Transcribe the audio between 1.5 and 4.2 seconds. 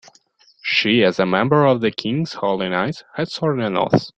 of the king's holy knights, had sworn an oath.